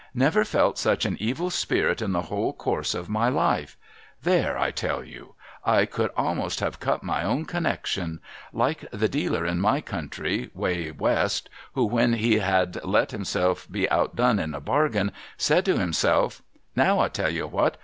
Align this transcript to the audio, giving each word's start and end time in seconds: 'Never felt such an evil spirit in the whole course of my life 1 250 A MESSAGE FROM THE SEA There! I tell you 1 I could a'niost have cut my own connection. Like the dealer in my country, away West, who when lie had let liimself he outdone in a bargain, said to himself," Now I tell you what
'Never 0.25 0.43
felt 0.43 0.79
such 0.79 1.05
an 1.05 1.15
evil 1.19 1.51
spirit 1.51 2.01
in 2.01 2.11
the 2.11 2.23
whole 2.23 2.53
course 2.53 2.95
of 2.95 3.07
my 3.07 3.29
life 3.29 3.77
1 4.23 4.31
250 4.31 4.31
A 4.31 4.31
MESSAGE 4.31 4.31
FROM 4.31 4.31
THE 4.31 4.31
SEA 4.31 4.31
There! 4.31 4.57
I 4.57 4.71
tell 4.71 5.11
you 5.11 5.35
1 5.61 5.75
I 5.77 5.85
could 5.85 6.11
a'niost 6.17 6.59
have 6.61 6.79
cut 6.79 7.03
my 7.03 7.23
own 7.23 7.45
connection. 7.45 8.19
Like 8.51 8.85
the 8.91 9.07
dealer 9.07 9.45
in 9.45 9.59
my 9.61 9.79
country, 9.79 10.49
away 10.55 10.89
West, 10.89 11.49
who 11.75 11.85
when 11.85 12.13
lie 12.13 12.39
had 12.39 12.83
let 12.83 13.09
liimself 13.09 13.67
he 13.71 13.87
outdone 13.89 14.39
in 14.39 14.55
a 14.55 14.59
bargain, 14.59 15.11
said 15.37 15.65
to 15.65 15.77
himself," 15.77 16.41
Now 16.75 16.97
I 16.99 17.07
tell 17.07 17.29
you 17.29 17.45
what 17.45 17.77